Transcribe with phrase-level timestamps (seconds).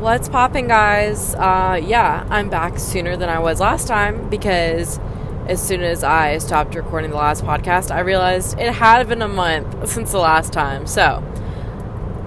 [0.00, 1.34] What's popping, guys?
[1.34, 4.98] Uh, yeah, I'm back sooner than I was last time because
[5.46, 9.28] as soon as I stopped recording the last podcast, I realized it had been a
[9.28, 10.86] month since the last time.
[10.86, 11.22] So,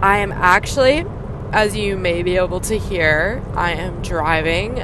[0.04, 1.04] I am actually,
[1.52, 4.76] as you may be able to hear, I am driving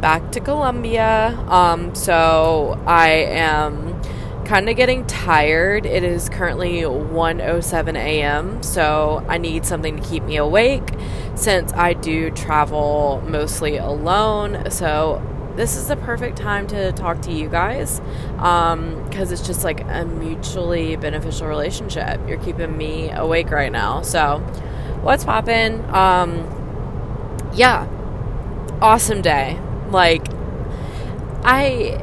[0.00, 1.30] back to Columbia.
[1.48, 3.89] Um, so, I am
[4.50, 5.86] kind of getting tired.
[5.86, 10.88] It is currently 1:07 a.m., so I need something to keep me awake
[11.36, 14.68] since I do travel mostly alone.
[14.68, 15.22] So
[15.54, 18.00] this is the perfect time to talk to you guys
[18.34, 22.20] because um, it's just like a mutually beneficial relationship.
[22.26, 24.02] You're keeping me awake right now.
[24.02, 24.38] So
[25.00, 25.84] what's poppin'?
[25.94, 27.86] Um, yeah,
[28.82, 29.60] awesome day.
[29.90, 30.26] Like
[31.44, 32.02] I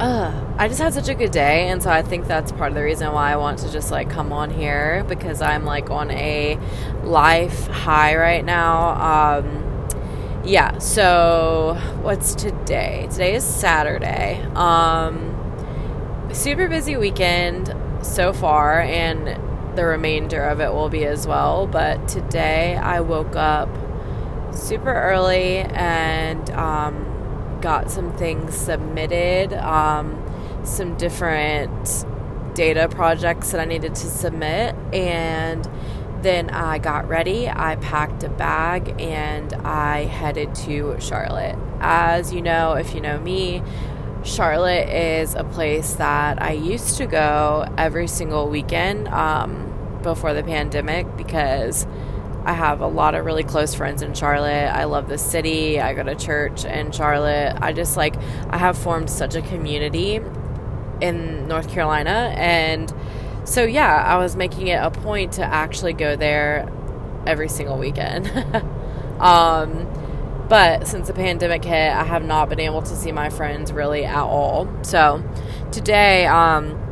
[0.00, 2.74] uh, I just had such a good day, and so I think that's part of
[2.74, 6.10] the reason why I want to just like come on here because I'm like on
[6.10, 6.58] a
[7.04, 9.36] life high right now.
[9.38, 9.86] Um,
[10.46, 13.06] yeah, so what's today?
[13.10, 14.42] Today is Saturday.
[14.54, 15.34] Um,
[16.32, 21.66] super busy weekend so far, and the remainder of it will be as well.
[21.66, 23.68] But today I woke up
[24.54, 30.22] super early and um, got some things submitted, um,
[30.66, 32.04] some different
[32.54, 35.68] data projects that I needed to submit, and
[36.22, 37.48] then I got ready.
[37.48, 41.56] I packed a bag and I headed to Charlotte.
[41.80, 43.62] As you know, if you know me,
[44.24, 50.42] Charlotte is a place that I used to go every single weekend um, before the
[50.42, 51.86] pandemic because
[52.44, 54.68] I have a lot of really close friends in Charlotte.
[54.72, 55.80] I love the city.
[55.80, 57.56] I go to church in Charlotte.
[57.60, 58.16] I just like,
[58.50, 60.20] I have formed such a community
[61.00, 62.34] in North Carolina.
[62.36, 62.92] And
[63.44, 66.68] so, yeah, I was making it a point to actually go there
[67.26, 68.28] every single weekend.
[69.20, 69.86] um,
[70.48, 74.04] but since the pandemic hit, I have not been able to see my friends really
[74.04, 74.68] at all.
[74.82, 75.24] So
[75.72, 76.82] today, um,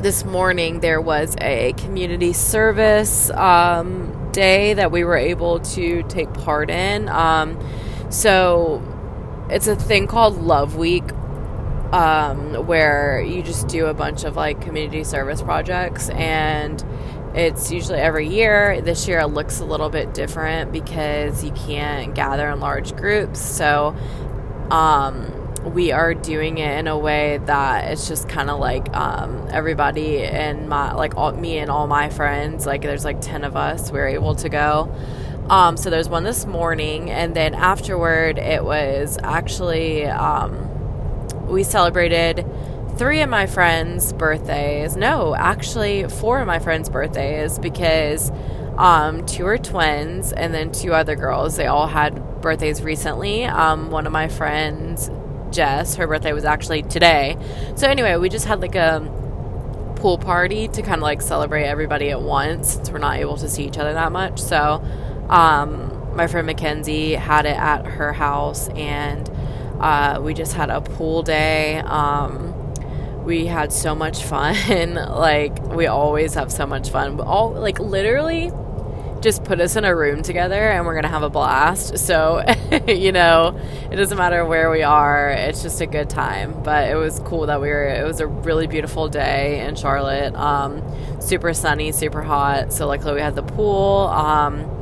[0.00, 6.32] this morning, there was a community service um, day that we were able to take
[6.32, 7.08] part in.
[7.08, 7.58] Um,
[8.10, 8.82] so
[9.50, 11.04] it's a thing called Love Week,
[11.92, 16.84] um, where you just do a bunch of like community service projects, and
[17.34, 18.80] it's usually every year.
[18.80, 23.40] This year it looks a little bit different because you can't gather in large groups.
[23.40, 23.96] So,
[24.70, 25.34] um,
[25.64, 30.22] we are doing it in a way that it's just kind of like um, everybody
[30.22, 33.90] and my like all, me and all my friends like there's like 10 of us
[33.90, 34.94] we're able to go
[35.50, 40.67] um, so there's one this morning and then afterward it was actually um,
[41.48, 42.44] we celebrated
[42.96, 48.30] three of my friends birthdays no actually four of my friends birthdays because
[48.76, 53.90] um, two are twins and then two other girls they all had birthdays recently um,
[53.90, 55.10] one of my friends
[55.50, 55.94] Jess.
[55.96, 57.36] Her birthday was actually today.
[57.76, 59.00] So anyway, we just had like a
[59.96, 63.48] pool party to kind of like celebrate everybody at once since we're not able to
[63.48, 64.40] see each other that much.
[64.40, 64.82] So
[65.28, 69.28] um, my friend Mackenzie had it at her house and
[69.80, 71.78] uh, we just had a pool day.
[71.78, 72.54] Um,
[73.24, 74.94] we had so much fun.
[74.94, 77.20] like we always have so much fun.
[77.20, 78.50] All like literally
[79.20, 81.98] just put us in a room together and we're going to have a blast.
[81.98, 82.42] So,
[82.86, 83.58] you know,
[83.90, 86.62] it doesn't matter where we are, it's just a good time.
[86.62, 90.34] But it was cool that we were, it was a really beautiful day in Charlotte.
[90.34, 90.82] Um,
[91.20, 92.72] super sunny, super hot.
[92.72, 94.08] So, luckily, we had the pool.
[94.08, 94.77] Um,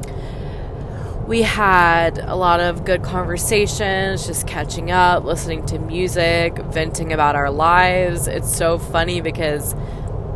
[1.27, 7.35] we had a lot of good conversations, just catching up, listening to music, venting about
[7.35, 8.29] our lives.
[8.29, 9.75] It's so funny because,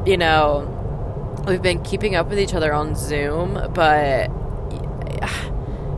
[0.05, 0.77] you know,
[1.47, 4.31] we've been keeping up with each other on Zoom, but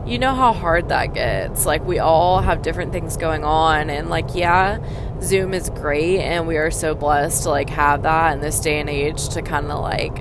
[0.05, 1.65] you know how hard that gets.
[1.65, 4.77] Like, we all have different things going on, and like, yeah,
[5.21, 8.79] Zoom is great, and we are so blessed to like have that in this day
[8.79, 10.17] and age to kind of like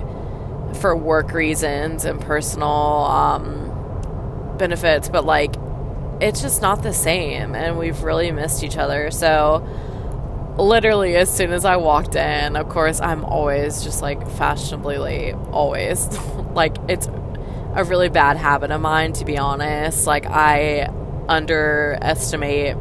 [0.76, 3.71] for work reasons and personal um,
[4.62, 5.56] benefits, but like,
[6.20, 9.10] it's just not the same, and we've really missed each other.
[9.10, 9.66] So,
[10.56, 15.34] literally as soon as I walked in, of course, I'm always just like fashionably late,
[15.50, 16.06] always.
[16.54, 17.08] like it's
[17.74, 20.06] a really bad habit of mine to be honest.
[20.06, 20.92] Like I
[21.28, 22.76] underestimate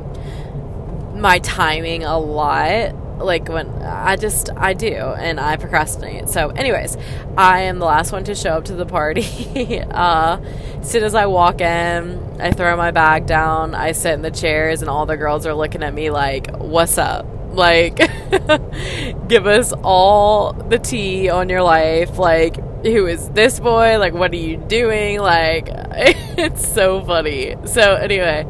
[1.16, 2.96] my timing a lot.
[3.24, 6.30] Like when I just I do and I procrastinate.
[6.30, 6.98] So anyways,
[7.38, 9.80] I am the last one to show up to the party.
[9.82, 10.40] uh
[10.82, 14.32] as soon as I walk in, I throw my bag down, I sit in the
[14.32, 17.98] chairs and all the girls are looking at me like, "What's up?" Like,
[19.28, 22.18] give us all the tea on your life.
[22.18, 24.00] Like, who is this boy?
[24.00, 25.20] Like, what are you doing?
[25.20, 27.58] Like, it's so funny.
[27.66, 28.46] So, anyway,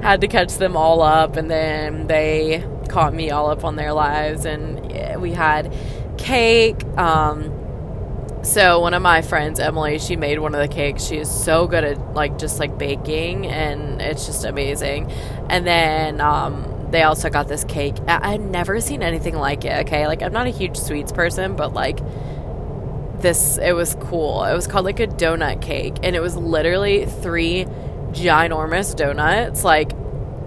[0.00, 3.92] had to catch them all up, and then they caught me all up on their
[3.92, 5.72] lives, and we had
[6.18, 6.82] cake.
[6.98, 7.52] Um,
[8.42, 11.04] so one of my friends, Emily, she made one of the cakes.
[11.04, 15.10] She is so good at like just like baking, and it's just amazing.
[15.50, 17.96] And then um, they also got this cake.
[18.06, 19.86] I- I'd never seen anything like it.
[19.86, 21.98] Okay, like I'm not a huge sweets person, but like
[23.20, 24.44] this, it was cool.
[24.44, 27.64] It was called like a donut cake, and it was literally three
[28.12, 29.90] ginormous donuts, like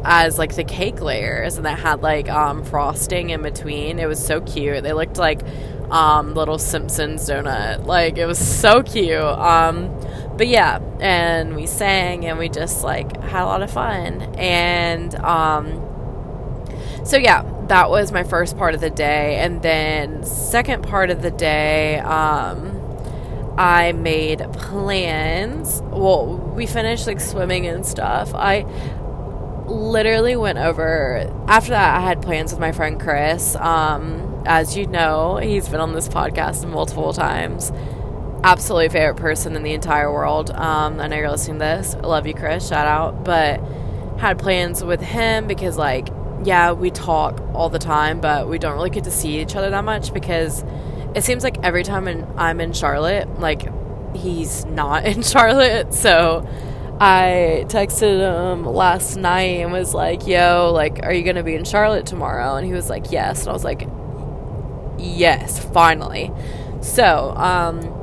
[0.03, 3.99] as like the cake layers, and that had like um, frosting in between.
[3.99, 4.83] It was so cute.
[4.83, 5.41] They looked like
[5.91, 7.85] um, little Simpsons donut.
[7.85, 9.19] Like it was so cute.
[9.19, 9.89] Um,
[10.37, 14.21] but yeah, and we sang and we just like had a lot of fun.
[14.37, 15.85] And um,
[17.03, 19.37] so yeah, that was my first part of the day.
[19.37, 22.75] And then second part of the day, um,
[23.57, 25.81] I made plans.
[25.85, 28.33] Well, we finished like swimming and stuff.
[28.33, 28.61] I
[29.69, 33.55] literally went over after that I had plans with my friend Chris.
[33.55, 37.71] Um, as you know, he's been on this podcast multiple times.
[38.43, 40.49] Absolutely favorite person in the entire world.
[40.51, 41.93] Um, I know you're listening to this.
[41.95, 42.67] I love you, Chris.
[42.67, 43.23] Shout out.
[43.23, 43.61] But
[44.17, 46.09] had plans with him because, like,
[46.43, 49.69] yeah, we talk all the time, but we don't really get to see each other
[49.69, 50.63] that much because
[51.15, 52.07] it seems like every time
[52.37, 53.67] I'm in Charlotte, like,
[54.15, 55.93] he's not in Charlotte.
[55.93, 56.47] So
[57.01, 61.55] I texted him last night and was like, yo, like, are you going to be
[61.55, 62.55] in Charlotte tomorrow?
[62.55, 63.41] And he was like, yes.
[63.41, 63.87] And I was like,
[64.97, 66.31] yes, finally.
[66.81, 67.95] So, um,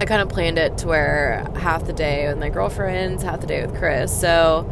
[0.00, 3.46] I kind of planned it to where half the day with my girlfriends, half the
[3.46, 4.18] day with Chris.
[4.18, 4.70] So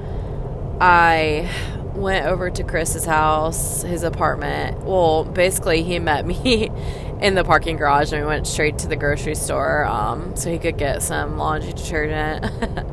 [0.81, 1.51] I
[1.95, 4.85] went over to Chris's house, his apartment.
[4.85, 6.71] Well, basically, he met me
[7.21, 10.59] in the parking garage and we went straight to the grocery store um, so he
[10.59, 12.45] could get some laundry detergent.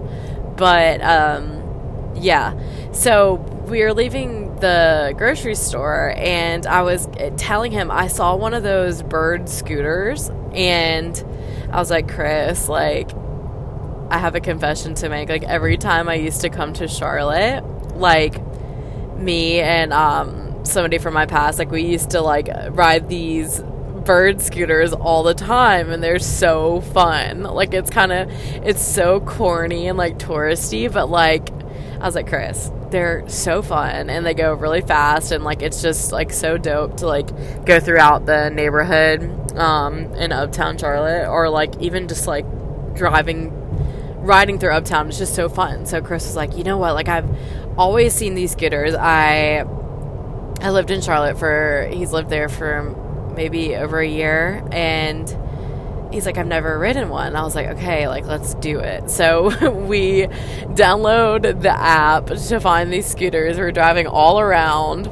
[0.59, 2.53] but um, yeah,
[2.91, 3.35] so
[3.67, 7.07] we were leaving the grocery store and I was
[7.37, 11.23] telling him I saw one of those bird scooters and
[11.71, 13.11] I was like, Chris, like,
[14.09, 15.29] I have a confession to make.
[15.29, 17.63] Like, every time I used to come to Charlotte,
[17.95, 18.35] like,
[19.15, 23.61] me and um, somebody from my past, like, we used to, like, ride these
[24.05, 27.43] bird scooters all the time and they're so fun.
[27.43, 28.29] Like, it's kind of,
[28.65, 31.49] it's so corny and, like, touristy, but, like,
[31.99, 35.81] I was like, Chris, they're so fun and they go really fast and like it's
[35.81, 37.27] just like so dope to like
[37.65, 39.21] go throughout the neighborhood
[39.57, 42.45] um, in uptown charlotte or like even just like
[42.95, 43.51] driving
[44.21, 45.85] riding through uptown is just so fun.
[45.85, 46.93] So chris was like you know what?
[46.93, 47.29] Like i've
[47.77, 48.95] always seen these scooters.
[48.95, 49.65] I
[50.61, 52.95] i lived in charlotte for he's lived there for
[53.39, 55.33] maybe over a year and
[56.11, 57.37] he's like, I've never ridden one.
[57.37, 59.09] I was like, okay, like let's do it.
[59.09, 60.23] So we
[60.75, 63.57] download the app to find these scooters.
[63.57, 65.07] We're driving all around.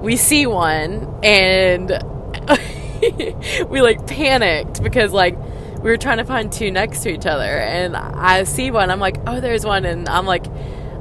[0.00, 1.88] We see one and
[3.68, 7.44] we like panicked because like we were trying to find two next to each other
[7.44, 8.90] and I see one.
[8.90, 9.84] I'm like, oh, there's one.
[9.84, 10.46] And I'm like,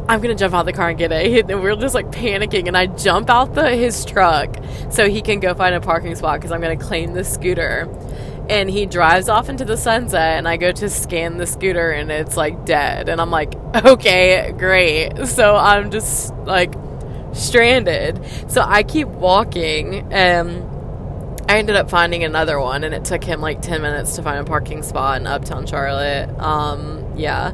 [0.07, 1.21] I'm gonna jump out the car and get it.
[1.51, 4.55] And we're just like panicking, and I jump out the his truck
[4.89, 7.87] so he can go find a parking spot because I'm gonna claim the scooter.
[8.49, 12.11] And he drives off into the sunset and I go to scan the scooter and
[12.11, 13.07] it's like dead.
[13.07, 13.53] And I'm like
[13.85, 15.13] okay great.
[15.27, 16.73] So I'm just like
[17.33, 18.21] stranded.
[18.47, 20.67] So I keep walking and
[21.49, 24.39] I ended up finding another one and it took him like 10 minutes to find
[24.39, 26.29] a parking spot in uptown Charlotte.
[26.39, 27.51] Um yeah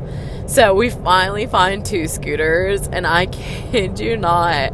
[0.48, 3.26] so we finally find two scooters and I
[3.72, 4.74] kid you not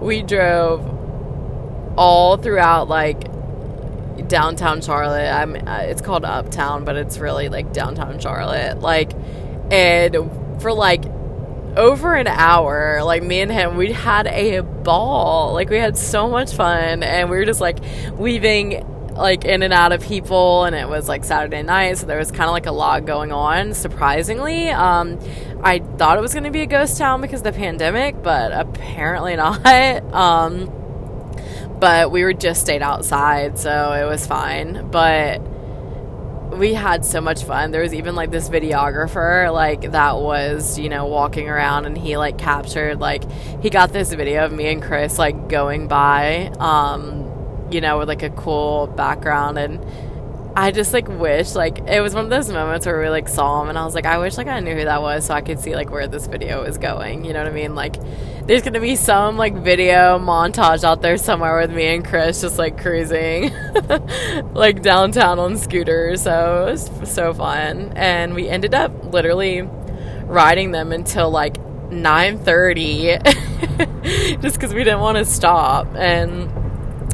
[0.00, 0.94] we drove
[1.96, 3.30] all throughout like
[4.28, 5.30] downtown Charlotte.
[5.30, 8.80] I'm uh, it's called Uptown, but it's really like downtown Charlotte.
[8.80, 9.12] Like
[9.70, 10.16] and
[10.60, 11.04] for like
[11.76, 15.52] over an hour, like me and him, we had a ball.
[15.52, 17.78] Like we had so much fun and we were just like
[18.12, 22.18] weaving like in and out of people and it was like Saturday night, so there
[22.18, 24.68] was kind of like a lot going on surprisingly.
[24.68, 25.18] Um
[25.62, 28.52] I thought it was going to be a ghost town because of the pandemic, but
[28.52, 29.64] apparently not.
[30.12, 30.70] Um
[31.78, 34.90] but we were just stayed outside, so it was fine.
[34.90, 35.40] But
[36.56, 37.70] we had so much fun.
[37.70, 42.16] There was even like this videographer like that was, you know, walking around and he
[42.16, 43.24] like captured like
[43.60, 47.33] he got this video of me and Chris like going by um
[47.74, 49.84] you know with like a cool background and
[50.56, 53.60] I just like wish like it was one of those moments where we like saw
[53.60, 55.40] him and I was like I wish like I knew who that was so I
[55.40, 57.24] could see like where this video is going.
[57.24, 57.74] You know what I mean?
[57.74, 57.96] Like
[58.46, 62.56] there's gonna be some like video montage out there somewhere with me and Chris just
[62.56, 63.50] like cruising
[64.54, 66.22] like downtown on scooters.
[66.22, 67.94] So it was so fun.
[67.96, 69.62] And we ended up literally
[70.22, 71.56] riding them until like
[71.90, 76.63] 9:30 just cuz we didn't want to stop and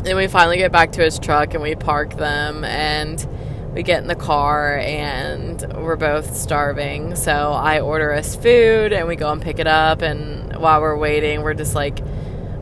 [0.02, 3.26] then we finally get back to his truck and we park them and
[3.74, 7.14] we get in the car and we're both starving.
[7.14, 10.02] So I order us food and we go and pick it up.
[10.02, 12.00] And while we're waiting, we're just like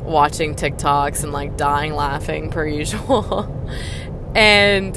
[0.02, 3.46] watching TikToks and like dying laughing per usual.
[4.34, 4.96] and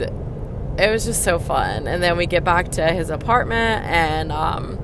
[0.77, 1.87] it was just so fun.
[1.87, 4.79] And then we get back to his apartment and um,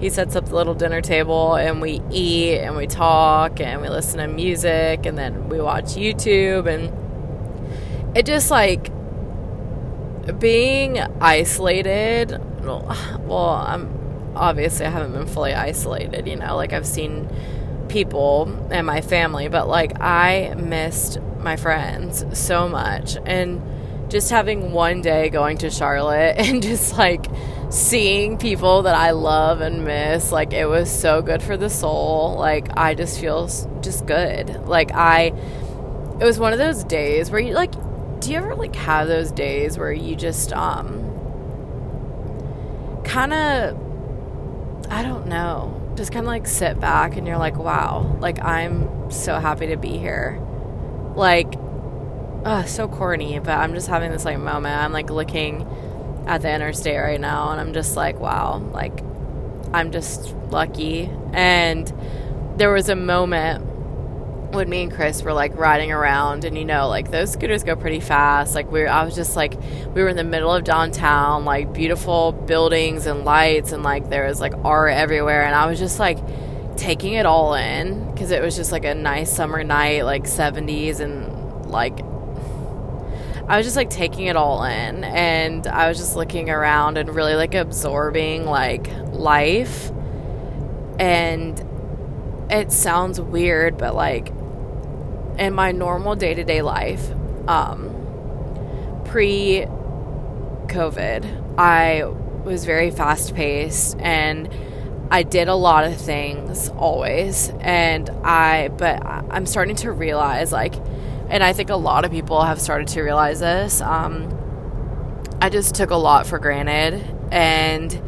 [0.00, 3.88] he sets up the little dinner table and we eat and we talk and we
[3.88, 8.90] listen to music and then we watch YouTube and it just like
[10.38, 12.30] being isolated
[12.64, 17.28] well I'm obviously I haven't been fully isolated you know like I've seen
[17.88, 23.16] people and my family but like I missed my friends so much.
[23.24, 23.62] And
[24.10, 27.26] just having one day going to Charlotte and just like
[27.76, 32.36] seeing people that I love and miss, like it was so good for the soul.
[32.38, 33.46] Like I just feel
[33.82, 34.66] just good.
[34.66, 35.32] Like I
[36.18, 37.72] it was one of those days where you like
[38.20, 41.02] do you ever like have those days where you just um
[43.04, 43.76] kind of
[44.90, 49.10] I don't know, just kind of like sit back and you're like, wow, like I'm
[49.10, 50.40] so happy to be here.
[51.14, 51.54] Like
[52.46, 54.80] uh, so corny, but I'm just having this like moment.
[54.80, 55.66] I'm like looking
[56.26, 59.00] at the interstate right now and I'm just like, wow, like
[59.72, 61.10] I'm just lucky.
[61.32, 61.92] And
[62.56, 63.64] there was a moment
[64.52, 67.76] when me and Chris were like riding around and you know, like those scooters go
[67.76, 68.54] pretty fast.
[68.54, 69.54] Like we were, I was just like
[69.94, 74.26] we were in the middle of downtown, like beautiful buildings and lights and like there
[74.26, 76.18] was like art everywhere and I was just like
[76.76, 81.00] taking it all in because it was just like a nice summer night, like 70s
[81.00, 82.00] and like
[83.48, 87.14] I was just like taking it all in and I was just looking around and
[87.14, 89.92] really like absorbing like life.
[90.98, 91.64] And
[92.50, 94.28] it sounds weird, but like
[95.38, 97.08] in my normal day to day life,
[97.46, 99.66] um, pre
[100.66, 102.04] COVID, I
[102.44, 104.48] was very fast paced and
[105.08, 107.50] I did a lot of things always.
[107.60, 110.74] And I, but I'm starting to realize like,
[111.28, 113.80] and I think a lot of people have started to realize this.
[113.80, 114.32] Um,
[115.40, 118.02] I just took a lot for granted, and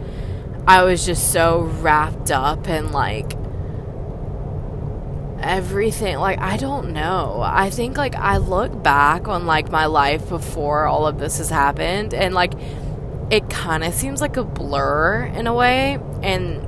[0.66, 3.32] I was just so wrapped up in like
[5.40, 6.18] everything.
[6.18, 7.40] Like, I don't know.
[7.44, 11.50] I think like I look back on like my life before all of this has
[11.50, 12.52] happened, and like
[13.30, 16.66] it kind of seems like a blur in a way, and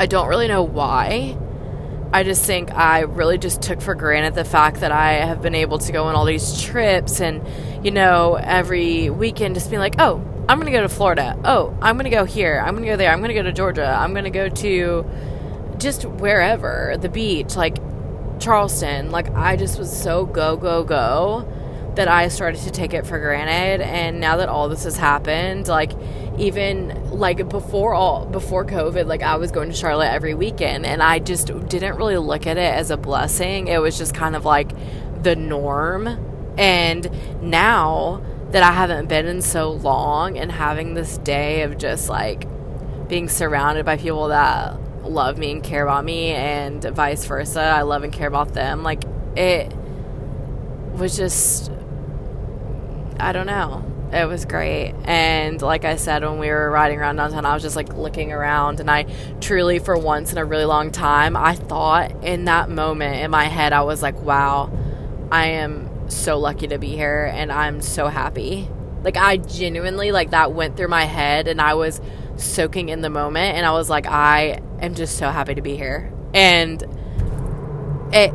[0.00, 1.38] I don't really know why
[2.16, 5.54] I just think I really just took for granted the fact that I have been
[5.54, 7.46] able to go on all these trips and,
[7.84, 11.38] you know, every weekend just being like, oh, I'm going to go to Florida.
[11.44, 12.58] Oh, I'm going to go here.
[12.58, 13.12] I'm going to go there.
[13.12, 13.84] I'm going to go to Georgia.
[13.84, 15.04] I'm going to go to
[15.76, 17.76] just wherever, the beach, like
[18.40, 19.10] Charleston.
[19.10, 21.46] Like, I just was so go, go, go
[21.96, 23.84] that I started to take it for granted.
[23.84, 25.92] And now that all this has happened, like,
[26.38, 31.02] even like before all before covid like i was going to charlotte every weekend and
[31.02, 34.44] i just didn't really look at it as a blessing it was just kind of
[34.44, 34.70] like
[35.22, 36.06] the norm
[36.58, 37.10] and
[37.42, 42.46] now that i haven't been in so long and having this day of just like
[43.08, 47.82] being surrounded by people that love me and care about me and vice versa i
[47.82, 49.04] love and care about them like
[49.36, 49.74] it
[50.96, 51.70] was just
[53.18, 54.94] i don't know it was great.
[55.04, 58.32] And like I said, when we were riding around downtown, I was just like looking
[58.32, 58.80] around.
[58.80, 59.06] And I
[59.40, 63.44] truly, for once in a really long time, I thought in that moment in my
[63.44, 64.70] head, I was like, wow,
[65.30, 68.68] I am so lucky to be here and I'm so happy.
[69.02, 72.00] Like, I genuinely, like, that went through my head and I was
[72.36, 73.56] soaking in the moment.
[73.56, 76.12] And I was like, I am just so happy to be here.
[76.32, 76.82] And
[78.12, 78.32] it,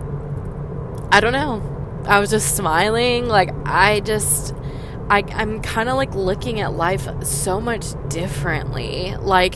[1.12, 1.68] I don't know.
[2.06, 3.28] I was just smiling.
[3.28, 4.54] Like, I just
[5.12, 9.14] I, I'm kind of like looking at life so much differently.
[9.18, 9.56] Like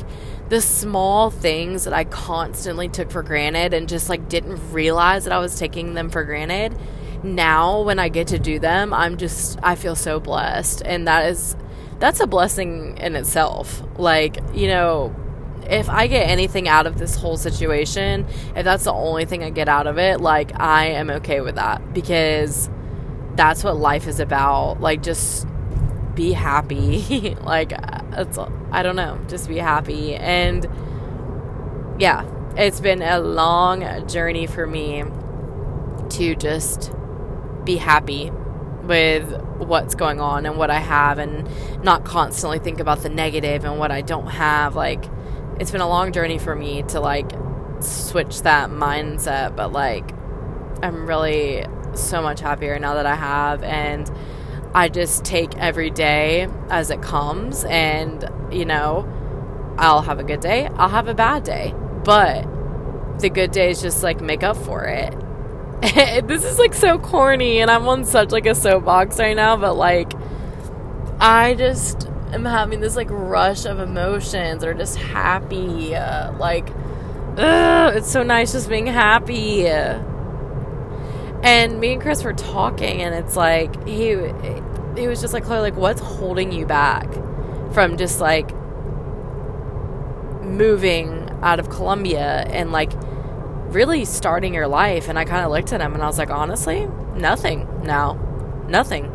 [0.50, 5.32] the small things that I constantly took for granted and just like didn't realize that
[5.32, 6.78] I was taking them for granted.
[7.24, 10.82] Now, when I get to do them, I'm just, I feel so blessed.
[10.84, 11.56] And that is,
[12.00, 13.82] that's a blessing in itself.
[13.98, 15.16] Like, you know,
[15.70, 19.52] if I get anything out of this whole situation, if that's the only thing I
[19.52, 22.70] get out of it, like I am okay with that because
[23.36, 24.80] that's what life is about.
[24.82, 25.48] Like, just
[26.16, 27.36] be happy.
[27.42, 27.74] like,
[28.14, 28.38] it's,
[28.72, 30.16] I don't know, just be happy.
[30.16, 30.68] And
[32.00, 35.04] yeah, it's been a long journey for me
[36.10, 36.92] to just
[37.64, 38.32] be happy
[38.84, 41.50] with what's going on and what I have and
[41.84, 44.76] not constantly think about the negative and what I don't have.
[44.76, 45.04] Like,
[45.60, 47.32] it's been a long journey for me to like
[47.80, 50.12] switch that mindset, but like,
[50.82, 51.66] I'm really
[51.98, 53.64] so much happier now that I have.
[53.64, 54.10] And
[54.74, 57.64] I just take every day as it comes.
[57.66, 59.08] And, you know,
[59.78, 61.74] I'll have a good day, I'll have a bad day.
[62.04, 62.48] But
[63.20, 65.14] the good days just like make up for it.
[66.28, 69.76] this is like so corny and I'm on such like a soapbox right now, but
[69.76, 70.14] like
[71.20, 75.96] I just am having this like rush of emotions or just happy.
[75.96, 76.70] Uh, like,
[77.38, 79.68] ugh, it's so nice just being happy.
[81.46, 84.18] And me and Chris were talking, and it's like he
[84.98, 87.08] he was just like, Chloe, like what's holding you back
[87.72, 88.52] from just like
[90.42, 92.92] moving out of Columbia and like
[93.68, 95.08] really starting your life.
[95.10, 98.14] And I kind of looked at him and I was like, honestly, nothing now.
[98.68, 99.12] Nothing.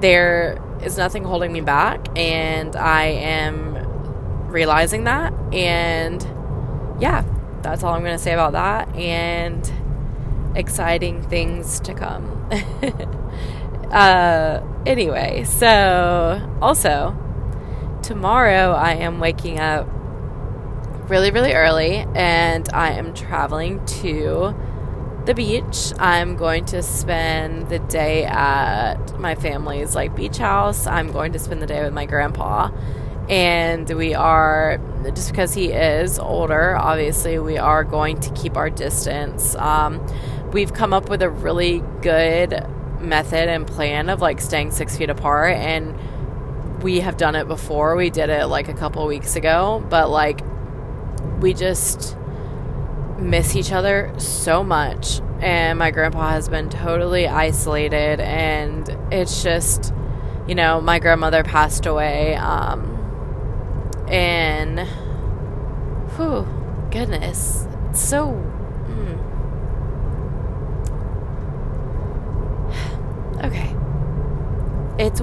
[0.00, 2.06] There is nothing holding me back.
[2.16, 3.76] And I am
[4.48, 5.32] realizing that.
[5.52, 6.22] And
[7.00, 7.24] yeah,
[7.62, 8.94] that's all I'm going to say about that.
[8.94, 9.64] And
[10.56, 12.48] exciting things to come.
[13.92, 17.16] uh, anyway, so also,
[18.02, 19.86] tomorrow I am waking up
[21.08, 24.54] really, really early and I am traveling to
[25.26, 25.92] the beach.
[25.98, 30.86] I'm going to spend the day at my family's like beach house.
[30.86, 32.70] I'm going to spend the day with my grandpa.
[33.28, 34.80] And we are
[35.14, 39.56] just because he is older, obviously we are going to keep our distance.
[39.56, 40.06] Um,
[40.56, 42.66] we've come up with a really good
[42.98, 45.94] method and plan of like staying six feet apart and
[46.82, 47.94] we have done it before.
[47.94, 50.40] We did it like a couple weeks ago, but like
[51.40, 52.16] we just
[53.18, 55.20] miss each other so much.
[55.40, 59.92] And my grandpa has been totally isolated, and it's just,
[60.48, 62.34] you know, my grandmother passed away.
[62.36, 62.94] Um,
[64.08, 64.80] and,
[66.16, 66.48] whew,
[66.90, 68.45] goodness, it's so.
[73.44, 73.74] Okay.
[74.98, 75.20] It's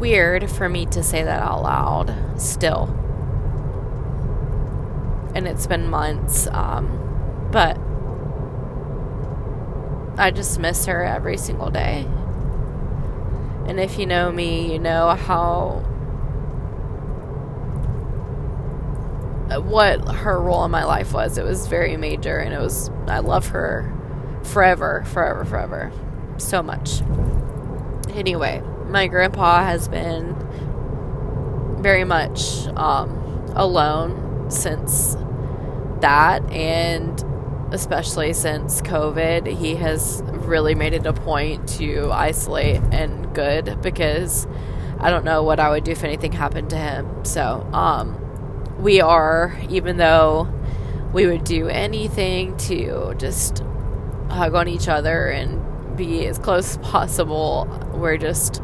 [0.00, 2.94] weird for me to say that out loud still
[5.36, 6.46] and it's been months.
[6.46, 7.78] Um, but
[10.18, 12.06] I just miss her every single day.
[13.68, 15.82] And if you know me, you know how
[19.60, 21.36] what her role in my life was.
[21.36, 23.92] It was very major and it was I love her
[24.42, 25.92] forever, forever, forever.
[26.38, 27.02] So much.
[28.16, 30.34] Anyway, my grandpa has been
[31.80, 33.10] very much um,
[33.54, 35.16] alone since
[36.00, 37.22] that and
[37.72, 44.46] especially since COVID, he has really made it a point to isolate and good because
[44.98, 47.24] I don't know what I would do if anything happened to him.
[47.26, 48.22] So, um,
[48.78, 50.48] we are, even though
[51.12, 53.62] we would do anything to just
[54.30, 55.65] hug on each other and
[55.96, 58.62] be as close as possible, we're just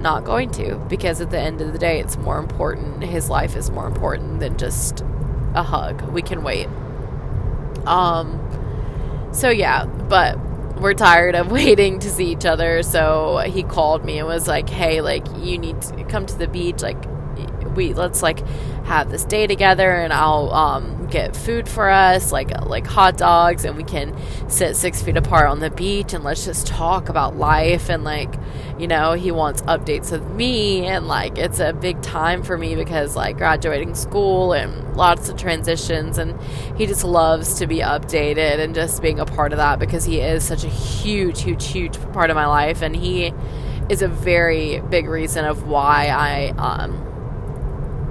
[0.00, 3.02] not going to because at the end of the day, it's more important.
[3.02, 5.04] His life is more important than just
[5.54, 6.02] a hug.
[6.10, 6.68] We can wait.
[7.86, 8.44] Um
[9.32, 10.38] so yeah, but
[10.80, 12.82] we're tired of waiting to see each other.
[12.82, 16.48] So he called me and was like, "Hey, like you need to come to the
[16.48, 16.82] beach.
[16.82, 17.02] Like
[17.74, 18.46] we let's like
[18.84, 23.64] have this day together and I'll um, get food for us, like like hot dogs,
[23.64, 24.16] and we can
[24.48, 28.34] sit six feet apart on the beach and let's just talk about life and like,
[28.78, 32.74] you know, he wants updates of me and like it's a big time for me
[32.74, 36.38] because like graduating school and lots of transitions and
[36.76, 40.20] he just loves to be updated and just being a part of that because he
[40.20, 43.32] is such a huge, huge, huge part of my life and he
[43.88, 47.07] is a very big reason of why I um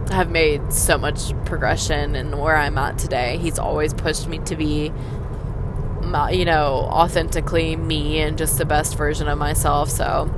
[0.09, 3.37] have made so much progression and where I'm at today.
[3.37, 4.91] He's always pushed me to be,
[6.31, 9.89] you know, authentically me and just the best version of myself.
[9.89, 10.33] So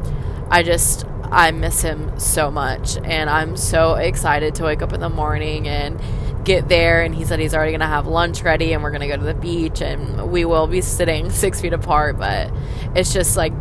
[0.50, 2.98] I just, I miss him so much.
[2.98, 6.00] And I'm so excited to wake up in the morning and
[6.44, 7.04] get there.
[7.04, 9.18] And he said he's already going to have lunch ready and we're going to go
[9.18, 12.18] to the beach and we will be sitting six feet apart.
[12.18, 12.52] But
[12.96, 13.54] it's just like,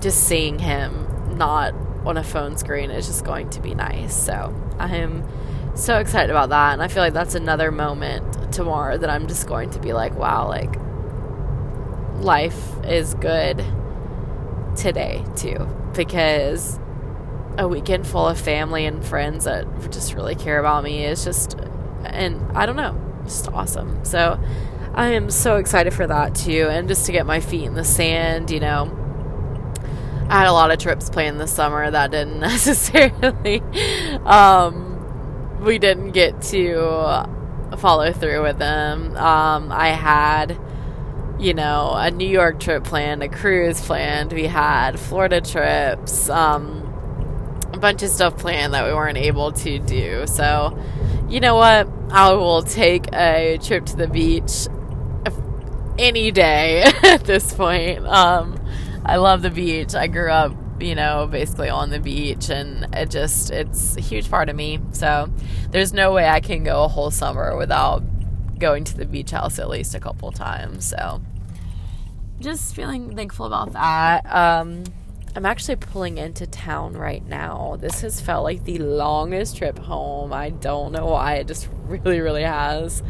[0.00, 1.74] just seeing him not
[2.04, 4.14] on a phone screen is just going to be nice.
[4.14, 5.24] So I'm
[5.76, 6.72] so excited about that.
[6.72, 10.14] And I feel like that's another moment tomorrow that I'm just going to be like,
[10.14, 10.74] wow, like
[12.22, 13.64] life is good
[14.76, 15.68] today too.
[15.94, 16.78] Because
[17.58, 21.58] a weekend full of family and friends that just really care about me is just,
[22.04, 24.04] and I don't know, just awesome.
[24.04, 24.38] So
[24.94, 27.84] I am so excited for that too, and just to get my feet in the
[27.84, 29.02] sand, you know.
[30.28, 33.60] I had a lot of trips planned this summer that didn't necessarily,
[34.24, 34.85] um,
[35.60, 37.28] we didn't get to
[37.78, 39.16] follow through with them.
[39.16, 40.58] Um, I had
[41.38, 44.32] you know, a New York trip planned, a cruise planned.
[44.32, 46.82] We had Florida trips, um,
[47.72, 50.26] a bunch of stuff planned that we weren't able to do.
[50.26, 50.78] So,
[51.28, 51.88] you know what?
[52.10, 54.68] I will take a trip to the beach
[55.98, 58.06] any day at this point.
[58.06, 58.58] Um,
[59.04, 59.94] I love the beach.
[59.94, 64.30] I grew up, you know, basically on the beach, and it just, it's a huge
[64.30, 64.80] part of me.
[64.92, 65.30] So,
[65.70, 68.02] there's no way I can go a whole summer without
[68.58, 70.86] going to the beach house at least a couple times.
[70.86, 71.20] So,
[72.40, 74.26] just feeling thankful about that.
[74.26, 74.84] Um,
[75.34, 77.76] I'm actually pulling into town right now.
[77.78, 80.32] This has felt like the longest trip home.
[80.32, 81.34] I don't know why.
[81.34, 83.02] It just really, really has.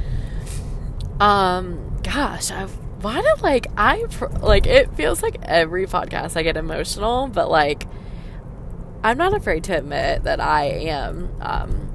[1.21, 2.77] Um, gosh, I've
[3.07, 4.05] why do like I
[4.41, 7.85] like it feels like every podcast I get emotional, but like
[9.05, 11.31] I'm not afraid to admit that I am.
[11.41, 11.87] Um,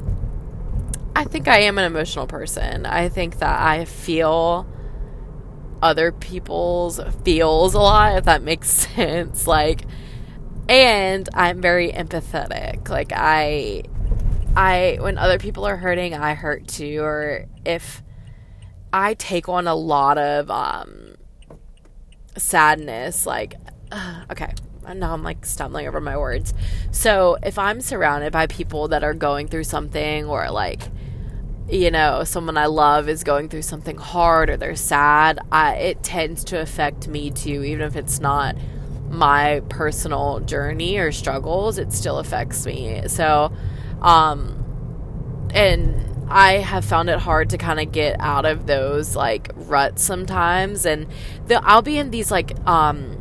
[1.13, 2.86] I think I am an emotional person.
[2.86, 4.65] I think that I feel
[5.82, 9.45] other people's feels a lot, if that makes sense.
[9.45, 9.82] Like,
[10.69, 12.88] and I'm very empathetic.
[12.88, 13.84] Like, I,
[14.56, 17.02] I, when other people are hurting, I hurt too.
[17.02, 18.02] Or if
[18.93, 21.15] I take on a lot of, um,
[22.38, 23.56] sadness, like,
[23.91, 24.54] uh, okay,
[24.95, 26.54] now I'm like stumbling over my words.
[26.91, 30.82] So if I'm surrounded by people that are going through something or like
[31.69, 36.04] you know someone I love is going through something hard or they're sad, I, it
[36.04, 38.56] tends to affect me too, even if it's not
[39.10, 41.77] my personal journey or struggles.
[41.77, 43.08] It still affects me.
[43.08, 43.51] So,
[44.01, 49.52] um, and I have found it hard to kind of get out of those like
[49.56, 51.08] ruts sometimes, and
[51.48, 53.17] the, I'll be in these like um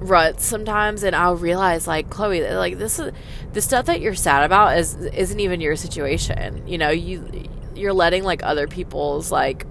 [0.00, 3.12] ruts sometimes and I'll realize like Chloe like this is
[3.52, 6.66] the stuff that you're sad about is isn't even your situation.
[6.66, 9.66] You know, you you're letting like other people's like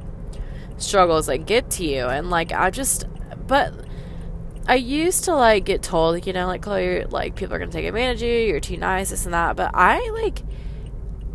[0.78, 3.06] struggles like get to you and like I just
[3.48, 3.74] but
[4.68, 7.86] I used to like get told, you know, like Chloe, like people are gonna take
[7.86, 9.56] advantage of you, you're too nice, this and that.
[9.56, 10.42] But I like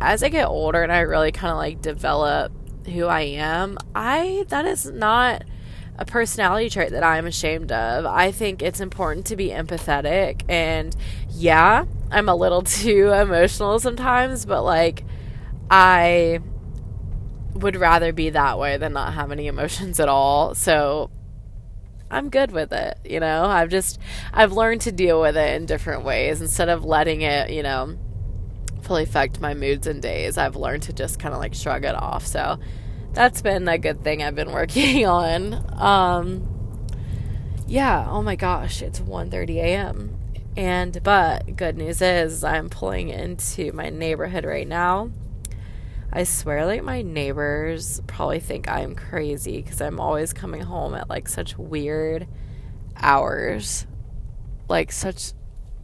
[0.01, 2.51] as I get older and I really kind of like develop
[2.87, 5.43] who I am, I that is not
[5.97, 8.05] a personality trait that I'm ashamed of.
[8.05, 10.43] I think it's important to be empathetic.
[10.49, 10.95] And
[11.29, 15.03] yeah, I'm a little too emotional sometimes, but like,
[15.69, 16.39] I
[17.53, 20.55] would rather be that way than not have any emotions at all.
[20.55, 21.11] So
[22.09, 23.45] I'm good with it, you know?
[23.45, 23.99] I've just,
[24.31, 27.97] I've learned to deal with it in different ways instead of letting it, you know,
[28.83, 30.37] fully affect my moods and days.
[30.37, 32.25] I've learned to just kind of like shrug it off.
[32.25, 32.59] So,
[33.13, 35.53] that's been a good thing I've been working on.
[35.79, 36.49] Um,
[37.67, 40.17] yeah, oh my gosh, it's 1:30 a.m.
[40.55, 45.09] And but good news is I'm pulling into my neighborhood right now.
[46.11, 51.09] I swear like my neighbors probably think I'm crazy cuz I'm always coming home at
[51.09, 52.27] like such weird
[52.95, 53.87] hours.
[54.69, 55.33] Like such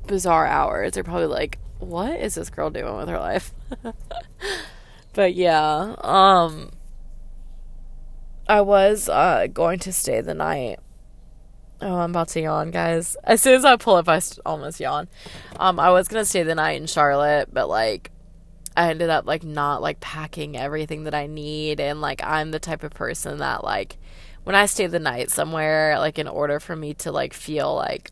[0.05, 0.93] bizarre hours.
[0.93, 3.53] They're probably like, "What is this girl doing with her life?"
[5.13, 6.71] but yeah, um
[8.49, 10.79] I was uh, going to stay the night.
[11.81, 13.15] Oh, I'm about to yawn, guys.
[13.23, 15.07] As soon as I pull up, I almost yawn.
[15.57, 18.11] Um, I was gonna stay the night in Charlotte, but like,
[18.75, 22.59] I ended up like not like packing everything that I need, and like, I'm the
[22.59, 23.97] type of person that like,
[24.45, 28.11] when I stay the night somewhere, like, in order for me to like feel like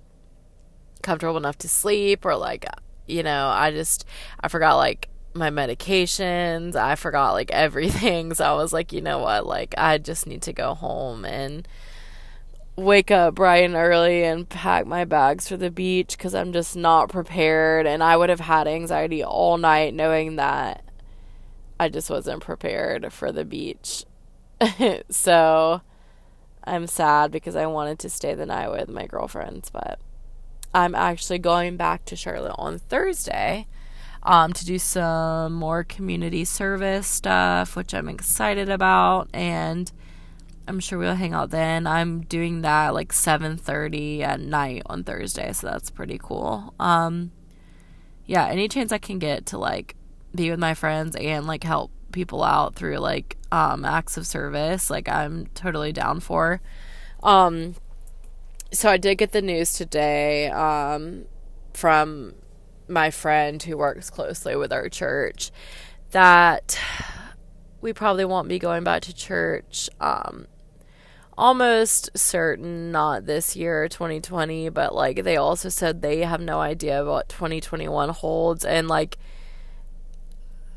[1.01, 2.65] comfortable enough to sleep, or like,
[3.07, 4.05] you know, I just
[4.39, 6.75] I forgot like my medications.
[6.75, 8.33] I forgot like everything.
[8.33, 9.45] So I was like, you know what?
[9.45, 11.67] Like, I just need to go home and
[12.75, 16.75] wake up bright and early and pack my bags for the beach because I'm just
[16.75, 17.87] not prepared.
[17.87, 20.83] And I would have had anxiety all night knowing that
[21.79, 24.05] I just wasn't prepared for the beach.
[25.09, 25.81] so
[26.63, 29.99] I'm sad because I wanted to stay the night with my girlfriends, but
[30.73, 33.67] I'm actually going back to Charlotte on Thursday
[34.23, 39.91] um, to do some more community service stuff, which I'm excited about, and
[40.67, 41.87] I'm sure we'll hang out then.
[41.87, 46.73] I'm doing that like 7:30 at night on Thursday, so that's pretty cool.
[46.79, 47.31] Um,
[48.25, 49.95] yeah, any chance I can get to like
[50.35, 54.89] be with my friends and like help people out through like um, acts of service,
[54.89, 56.59] like I'm totally down for.
[57.23, 57.75] Um,
[58.71, 61.25] so I did get the news today um,
[61.73, 62.35] from
[62.87, 65.51] my friend who works closely with our church
[66.11, 66.79] that
[67.81, 69.89] we probably won't be going back to church.
[69.99, 70.47] Um,
[71.37, 77.05] almost certain not this year 2020 but like they also said they have no idea
[77.05, 79.19] what 2021 holds and like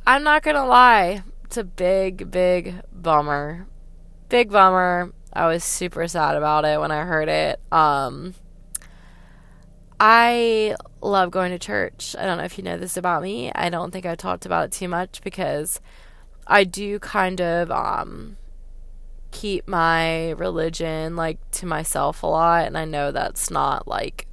[0.06, 3.66] i'm not gonna lie it's a big big bummer
[4.28, 8.34] big bummer i was super sad about it when i heard it um
[9.98, 13.68] i love going to church i don't know if you know this about me i
[13.68, 15.80] don't think i talked about it too much because
[16.46, 18.36] i do kind of um
[19.30, 24.26] keep my religion like to myself a lot and I know that's not like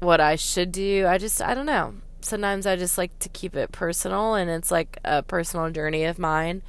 [0.00, 1.06] what I should do.
[1.06, 1.94] I just I don't know.
[2.20, 6.18] Sometimes I just like to keep it personal and it's like a personal journey of
[6.18, 6.62] mine.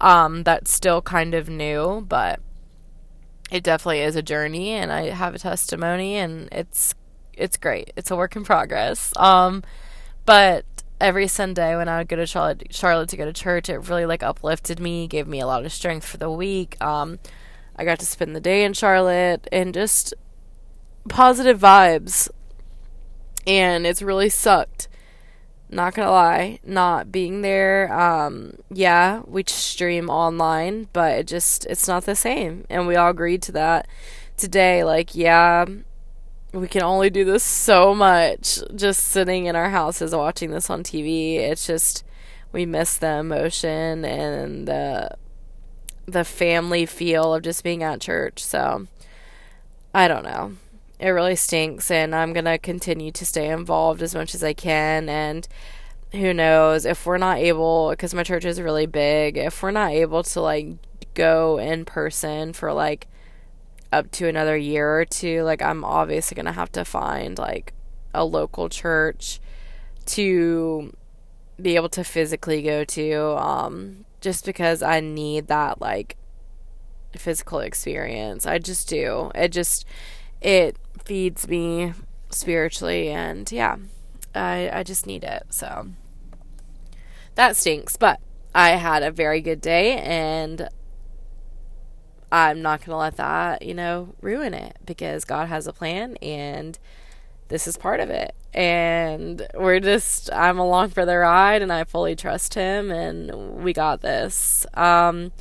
[0.00, 2.40] Um that's still kind of new, but
[3.50, 6.94] it definitely is a journey and I have a testimony and it's
[7.32, 7.92] it's great.
[7.96, 9.12] It's a work in progress.
[9.16, 9.62] Um
[10.24, 10.64] but
[11.00, 14.06] every Sunday when I would go to Charlotte, Charlotte to go to church, it really
[14.06, 16.82] like uplifted me, gave me a lot of strength for the week.
[16.82, 17.18] Um,
[17.76, 20.14] I got to spend the day in Charlotte and just
[21.08, 22.28] positive vibes.
[23.46, 24.88] And it's really sucked.
[25.68, 27.92] Not gonna lie, not being there.
[27.92, 33.10] Um, yeah, we stream online, but it just it's not the same, and we all
[33.10, 33.88] agreed to that
[34.36, 34.84] today.
[34.84, 35.64] Like, yeah,
[36.52, 40.84] we can only do this so much just sitting in our houses watching this on
[40.84, 41.36] TV.
[41.36, 42.04] It's just
[42.52, 45.16] we miss the emotion and the
[46.06, 48.42] the family feel of just being at church.
[48.42, 48.86] So
[49.92, 50.52] I don't know.
[50.98, 54.54] It really stinks and I'm going to continue to stay involved as much as I
[54.54, 55.46] can and
[56.12, 59.90] who knows if we're not able cuz my church is really big, if we're not
[59.90, 60.68] able to like
[61.14, 63.08] go in person for like
[63.92, 67.72] up to another year or two, like I'm obviously going to have to find like
[68.14, 69.40] a local church
[70.06, 70.94] to
[71.60, 76.16] be able to physically go to um just because I need that like
[77.16, 78.46] physical experience.
[78.46, 79.30] I just do.
[79.34, 79.84] It just
[80.40, 81.92] it feeds me
[82.30, 83.76] spiritually and yeah.
[84.34, 85.44] I I just need it.
[85.50, 85.88] So
[87.34, 88.20] that stinks, but
[88.54, 90.68] I had a very good day and
[92.32, 96.16] I'm not going to let that, you know, ruin it because God has a plan
[96.16, 96.78] and
[97.48, 98.34] this is part of it.
[98.52, 103.72] And we're just, I'm along for the ride and I fully trust Him and we
[103.72, 104.66] got this.
[104.74, 105.32] Um,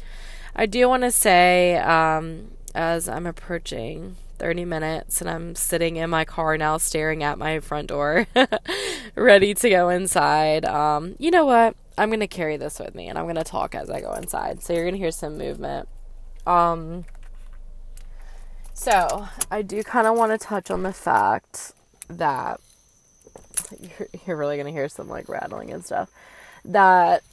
[0.55, 6.09] I do want to say, um, as I'm approaching 30 minutes and I'm sitting in
[6.09, 8.27] my car now staring at my front door,
[9.15, 10.65] ready to go inside.
[10.65, 11.75] Um, you know what?
[11.97, 14.13] I'm going to carry this with me and I'm going to talk as I go
[14.13, 14.61] inside.
[14.61, 15.87] So you're going to hear some movement.
[16.45, 17.05] Um,
[18.73, 21.71] so I do kind of want to touch on the fact
[22.09, 22.59] that
[23.79, 26.09] you're, you're really gonna hear some like rattling and stuff.
[26.63, 27.23] That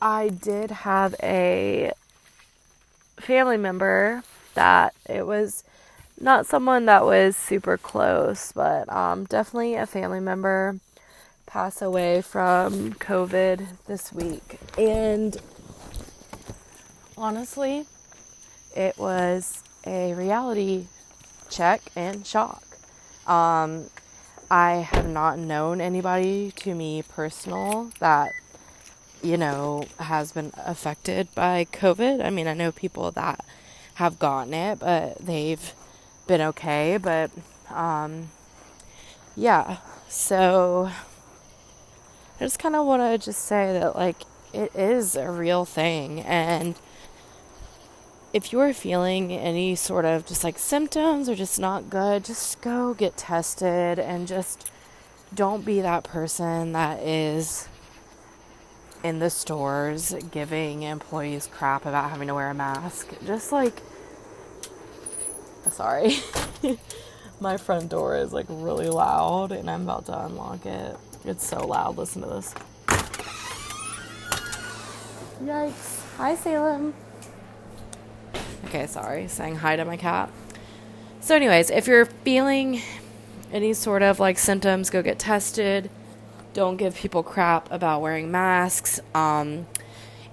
[0.00, 1.92] I did have a
[3.18, 4.22] family member
[4.54, 5.64] that it was
[6.20, 10.78] not someone that was super close, but um, definitely a family member
[11.46, 14.58] pass away from COVID this week.
[14.78, 15.36] And
[17.16, 17.86] honestly,
[18.76, 20.86] it was a reality
[21.50, 22.62] check and shock.
[23.26, 23.90] Um,
[24.50, 28.32] I have not known anybody to me personal that,
[29.22, 32.24] you know, has been affected by COVID.
[32.24, 33.44] I mean, I know people that
[33.94, 35.72] have gotten it, but they've
[36.26, 36.96] been okay.
[36.96, 37.30] But,
[37.70, 38.30] um,
[39.36, 39.78] yeah,
[40.08, 40.90] so
[42.40, 46.20] I just kind of want to just say that, like, it is a real thing.
[46.20, 46.78] And,
[48.34, 52.92] if you're feeling any sort of just like symptoms or just not good, just go
[52.92, 54.68] get tested and just
[55.32, 57.68] don't be that person that is
[59.04, 63.12] in the stores giving employees crap about having to wear a mask.
[63.26, 63.82] Just like,
[65.70, 66.16] sorry,
[67.40, 70.96] my front door is like really loud and I'm about to unlock it.
[71.26, 71.98] It's so loud.
[71.98, 72.54] Listen to this.
[75.42, 76.16] Yikes.
[76.16, 76.94] Hi, Salem.
[78.64, 80.30] Okay, sorry, saying hi to my cat.
[81.20, 82.80] So, anyways, if you're feeling
[83.52, 85.90] any sort of like symptoms, go get tested.
[86.54, 89.00] Don't give people crap about wearing masks.
[89.12, 89.66] Um,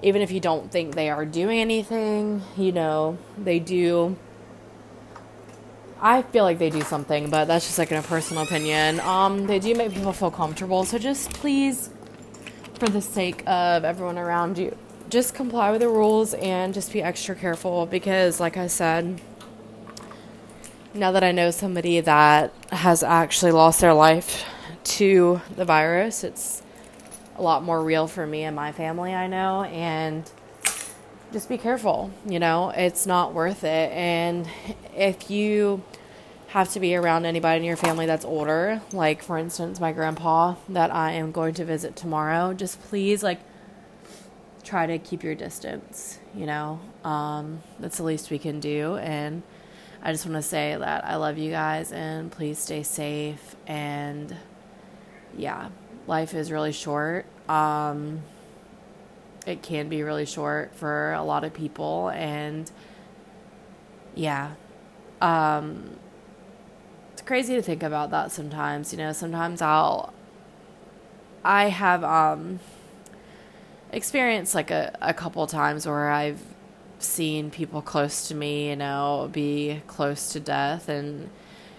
[0.04, 4.16] even if you don't think they are doing anything, you know, they do.
[6.00, 9.00] I feel like they do something, but that's just like in a personal opinion.
[9.00, 11.90] Um, they do make people feel comfortable, so just please,
[12.76, 14.78] for the sake of everyone around you,
[15.10, 19.20] just comply with the rules and just be extra careful because, like I said,
[20.94, 24.46] now that I know somebody that has actually lost their life
[24.84, 26.62] to the virus, it's
[27.36, 29.64] a lot more real for me and my family, I know.
[29.64, 30.30] And
[31.32, 33.92] just be careful, you know, it's not worth it.
[33.92, 34.48] And
[34.96, 35.84] if you
[36.48, 40.56] have to be around anybody in your family that's older, like for instance, my grandpa
[40.70, 43.40] that I am going to visit tomorrow, just please, like,
[44.64, 46.80] try to keep your distance, you know.
[47.04, 48.98] Um, that's the least we can do.
[48.98, 49.44] And
[50.04, 53.56] I just want to say that I love you guys and please stay safe.
[53.66, 54.36] And
[55.38, 55.70] yeah,
[56.08, 57.26] life is really short.
[57.50, 58.22] Um,
[59.46, 62.10] it can be really short for a lot of people.
[62.10, 62.70] And
[64.16, 64.54] yeah,
[65.22, 65.98] um,
[67.14, 68.92] it's crazy to think about that sometimes.
[68.92, 70.14] You know, sometimes I'll,
[71.44, 72.60] I have, um,
[73.92, 76.42] experienced like a, a couple times where I've
[77.00, 81.30] seen people close to me, you know, be close to death, and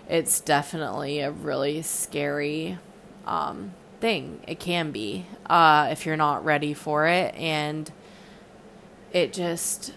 [0.09, 2.79] it's definitely a really scary
[3.27, 4.41] um, thing.
[4.47, 7.91] It can be uh, if you're not ready for it, and
[9.13, 9.93] it just,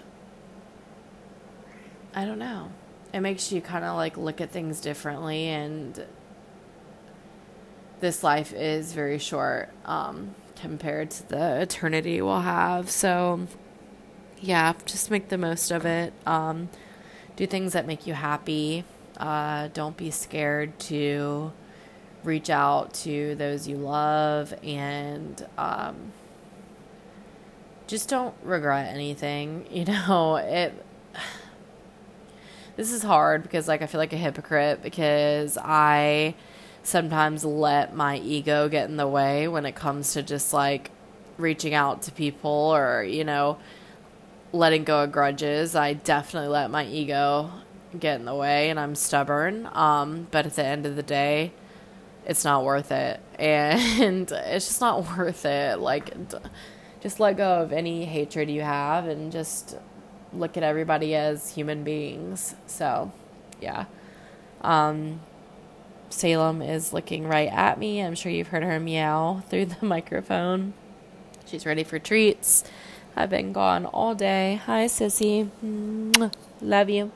[2.13, 2.71] I don't know.
[3.13, 6.05] It makes you kind of like look at things differently, and
[7.99, 12.89] this life is very short um, compared to the eternity we'll have.
[12.91, 13.47] So
[14.41, 16.13] yeah, just make the most of it.
[16.25, 16.69] Um,
[17.35, 18.83] do things that make you happy.
[19.17, 21.51] Uh, don't be scared to
[22.25, 26.11] reach out to those you love and um,
[27.87, 29.65] just don't regret anything.
[29.71, 30.73] You know, it.
[32.75, 36.35] This is hard because, like, I feel like a hypocrite because I
[36.83, 40.91] sometimes let my ego get in the way when it comes to just like
[41.37, 43.57] reaching out to people or, you know,
[44.51, 45.75] letting go of grudges.
[45.75, 47.49] I definitely let my ego
[47.97, 49.69] get in the way and I'm stubborn.
[49.73, 51.53] Um, but at the end of the day,
[52.25, 53.19] it's not worth it.
[53.37, 55.79] And it's just not worth it.
[55.79, 56.13] Like,
[57.01, 59.77] just let go of any hatred you have and just
[60.33, 62.55] look at everybody as human beings.
[62.67, 63.11] So,
[63.61, 63.85] yeah.
[64.61, 65.21] Um,
[66.09, 67.99] Salem is looking right at me.
[67.99, 70.73] I'm sure you've heard her meow through the microphone.
[71.45, 72.63] She's ready for treats.
[73.15, 74.61] I've been gone all day.
[74.65, 75.49] Hi, sissy.
[76.61, 77.11] Love you.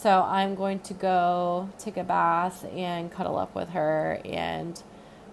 [0.00, 4.82] So I'm going to go take a bath and cuddle up with her and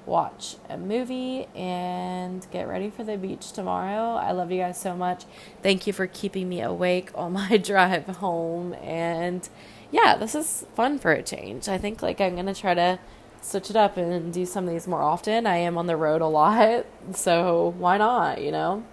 [0.06, 4.16] watch a movie and get ready for the beach tomorrow.
[4.16, 5.24] I love you guys so much.
[5.64, 8.74] Thank you for keeping me awake on my drive home.
[8.74, 9.48] And
[9.90, 11.70] yeah, this is fun for a change.
[11.70, 13.00] I think like I'm going to try to
[13.42, 15.48] switch it up and do some of these more often.
[15.48, 18.84] I am on the road a lot, so why not, you know?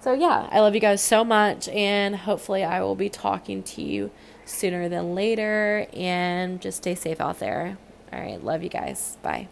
[0.00, 3.80] So, yeah, I love you guys so much, and hopefully, I will be talking to
[3.80, 4.10] you
[4.44, 5.86] sooner than later.
[5.92, 7.78] And just stay safe out there.
[8.12, 9.18] All right, love you guys.
[9.22, 9.48] Bye.